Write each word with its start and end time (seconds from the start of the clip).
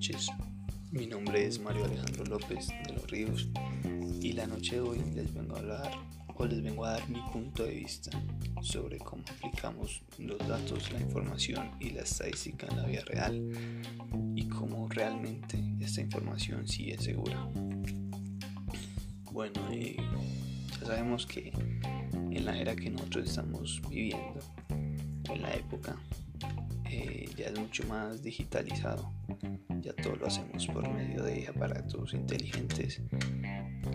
noches, 0.00 0.28
mi 0.92 1.06
nombre 1.06 1.44
es 1.44 1.60
Mario 1.60 1.84
Alejandro 1.84 2.24
López 2.24 2.68
de 2.86 2.92
los 2.94 3.10
Ríos 3.10 3.48
y 4.22 4.32
la 4.32 4.46
noche 4.46 4.76
de 4.76 4.80
hoy 4.80 4.98
les 5.14 5.34
vengo 5.34 5.56
a 5.56 5.58
hablar 5.58 5.90
o 6.36 6.46
les 6.46 6.62
vengo 6.62 6.86
a 6.86 6.92
dar 6.92 7.08
mi 7.10 7.20
punto 7.30 7.64
de 7.64 7.74
vista 7.74 8.10
sobre 8.62 8.96
cómo 8.96 9.22
aplicamos 9.28 10.00
los 10.18 10.38
datos, 10.48 10.90
la 10.92 11.00
información 11.00 11.70
y 11.80 11.90
la 11.90 12.00
estadística 12.00 12.66
en 12.68 12.76
la 12.78 12.86
vida 12.86 13.02
real 13.04 13.50
y 14.34 14.44
cómo 14.44 14.88
realmente 14.88 15.62
esta 15.80 16.00
información 16.00 16.66
sí 16.66 16.90
es 16.90 17.04
segura. 17.04 17.46
Bueno, 19.32 19.60
eh, 19.70 19.96
ya 20.80 20.86
sabemos 20.86 21.26
que 21.26 21.52
en 22.12 22.44
la 22.44 22.58
era 22.58 22.74
que 22.74 22.88
nosotros 22.88 23.28
estamos 23.28 23.82
viviendo, 23.90 24.40
en 24.68 25.42
la 25.42 25.52
época 25.52 25.96
eh, 26.92 27.30
ya 27.36 27.46
es 27.46 27.56
mucho 27.58 27.86
más 27.86 28.20
digitalizado. 28.20 29.12
Ya 29.80 29.94
todo 29.94 30.16
lo 30.16 30.26
hacemos 30.26 30.66
por 30.66 30.92
medio 30.92 31.22
de 31.22 31.46
aparatos 31.46 32.14
inteligentes. 32.14 33.00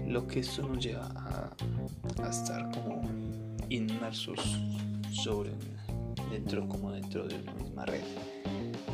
Lo 0.07 0.25
que 0.25 0.39
esto 0.39 0.65
nos 0.67 0.83
lleva 0.83 1.11
a, 1.13 1.53
estar 2.29 2.71
como 2.71 3.01
inmersos 3.69 4.39
sobre 5.11 5.51
dentro 6.31 6.67
como 6.69 6.91
dentro 6.91 7.27
de 7.27 7.35
una 7.35 7.53
misma 7.53 7.85
red 7.85 8.01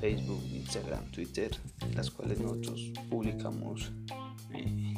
Facebook, 0.02 0.44
Instagram, 0.52 1.06
Twitter, 1.12 1.52
las 1.95 2.12
cuales 2.12 2.40
nosotros 2.40 2.92
publicamos 3.09 3.92
eh, 4.53 4.94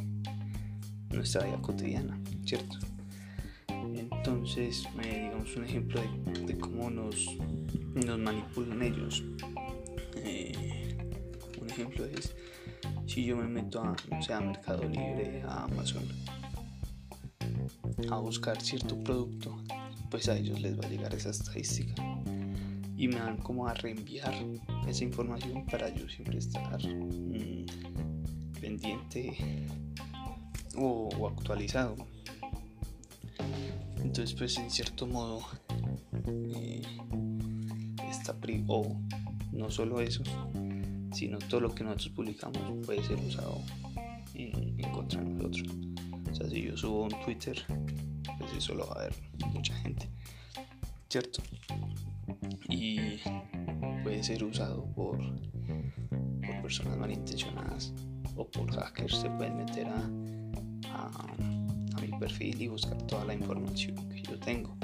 nuestra 1.11 1.45
vida 1.45 1.61
cotidiana, 1.61 2.19
¿cierto? 2.45 2.79
Entonces, 3.69 4.87
eh, 5.03 5.25
digamos 5.25 5.55
un 5.55 5.65
ejemplo 5.65 6.01
de, 6.47 6.57
cómo 6.57 6.89
nos, 6.89 7.37
manipulan 8.17 8.81
ellos. 8.81 9.23
Eh, 10.15 10.97
un 11.61 11.69
ejemplo 11.69 12.05
es 12.05 12.35
si 13.05 13.25
yo 13.25 13.37
me 13.37 13.47
meto 13.47 13.81
a, 13.81 13.95
no 14.09 14.21
sé, 14.21 14.33
a 14.33 14.41
Mercado 14.41 14.83
Libre, 14.83 15.43
a 15.47 15.65
Amazon, 15.65 16.03
a 18.09 18.17
buscar 18.17 18.61
cierto 18.61 18.97
producto, 19.03 19.57
pues 20.09 20.29
a 20.29 20.37
ellos 20.37 20.59
les 20.61 20.79
va 20.79 20.85
a 20.85 20.89
llegar 20.89 21.13
esa 21.13 21.29
estadística 21.29 21.93
y 22.97 23.07
me 23.07 23.19
van 23.19 23.37
como 23.37 23.67
a 23.67 23.73
reenviar 23.73 24.33
esa 24.87 25.03
información 25.03 25.65
para 25.65 25.89
yo 25.93 26.07
siempre 26.07 26.37
estar 26.37 26.79
mm, 26.81 27.65
pendiente 28.59 29.35
o, 30.77 31.27
actualizado. 31.27 31.95
Entonces 33.97 34.33
pues 34.33 34.57
en 34.57 34.69
cierto 34.69 35.07
modo 35.07 35.41
eh, 36.27 36.81
está 38.09 38.35
o 38.67 38.95
no 39.51 39.69
solo 39.71 39.99
eso, 39.99 40.23
sino 41.13 41.37
todo 41.39 41.61
lo 41.61 41.75
que 41.75 41.83
nosotros 41.83 42.09
publicamos 42.09 42.85
puede 42.85 43.03
ser 43.03 43.17
usado 43.17 43.61
en, 44.33 44.79
en 44.79 44.91
contra 44.91 45.21
de 45.21 45.29
nosotros. 45.29 45.94
O 46.35 46.37
sea, 46.37 46.49
si 46.49 46.63
yo 46.63 46.75
subo 46.75 47.03
un 47.03 47.23
Twitter, 47.23 47.57
pues 48.37 48.51
eso 48.57 48.75
lo 48.75 48.85
va 48.87 48.95
a 48.95 49.03
ver 49.03 49.15
mucha 49.53 49.73
gente, 49.75 50.09
¿cierto? 51.07 51.41
Y 52.67 53.19
puede 54.03 54.21
ser 54.21 54.43
usado 54.43 54.83
por, 54.93 55.17
por 55.17 56.61
personas 56.61 56.97
malintencionadas 56.97 57.93
o 58.35 58.45
por 58.51 58.69
hackers. 58.69 59.21
Se 59.21 59.29
pueden 59.29 59.55
meter 59.55 59.87
a, 59.87 60.09
a, 60.91 62.01
mi 62.01 62.19
perfil 62.19 62.61
y 62.61 62.67
buscar 62.67 63.01
toda 63.03 63.23
la 63.23 63.33
información 63.33 63.95
que 64.09 64.21
yo 64.21 64.37
tengo. 64.37 64.75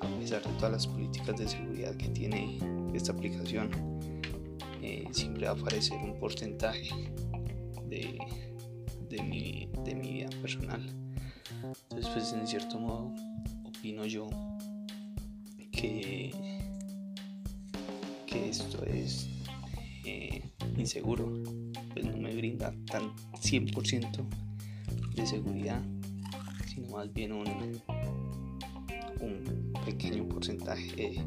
A 0.00 0.18
pesar 0.18 0.42
de 0.42 0.52
todas 0.54 0.72
las 0.72 0.86
políticas 0.88 1.38
de 1.38 1.48
seguridad 1.48 1.94
que 1.94 2.08
tiene 2.08 2.58
esta 2.92 3.12
aplicación, 3.12 3.70
eh, 4.82 5.06
siempre 5.12 5.44
va 5.44 5.52
a 5.52 5.54
aparecer 5.54 5.96
un 5.98 6.18
porcentaje 6.18 6.90
de 7.88 8.18
de 9.08 9.22
mi, 9.22 9.68
de 9.84 9.94
mi 9.94 10.12
vida 10.12 10.28
personal. 10.40 10.82
Entonces, 11.90 12.10
pues 12.12 12.32
en 12.32 12.46
cierto 12.46 12.78
modo, 12.78 13.14
opino 13.64 14.04
yo 14.06 14.28
que, 15.72 16.32
que 18.26 18.48
esto 18.48 18.84
es 18.84 19.28
eh, 20.04 20.42
inseguro, 20.76 21.42
pues 21.92 22.04
no 22.04 22.16
me 22.16 22.34
brinda 22.34 22.74
tan 22.90 23.14
100% 23.40 24.24
de 25.14 25.26
seguridad, 25.26 25.82
sino 26.66 26.88
más 26.88 27.12
bien 27.12 27.32
un, 27.32 27.80
un 29.20 29.72
pequeño 29.84 30.28
porcentaje 30.28 31.24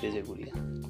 de 0.00 0.12
seguridad. 0.12 0.81